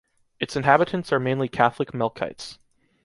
[0.39, 2.57] Its inhabitants are mainly Catholic Melchites.